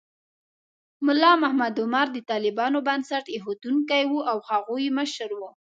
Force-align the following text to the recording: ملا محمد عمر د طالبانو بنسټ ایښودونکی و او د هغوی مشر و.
ملا 1.05 1.29
محمد 1.41 1.75
عمر 1.83 2.07
د 2.13 2.17
طالبانو 2.31 2.77
بنسټ 2.87 3.25
ایښودونکی 3.35 4.03
و 4.07 4.13
او 4.31 4.37
د 4.41 4.45
هغوی 4.49 4.85
مشر 4.97 5.29
و. 5.35 5.41